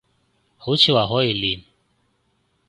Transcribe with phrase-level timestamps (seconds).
[0.57, 1.61] 好似話可以練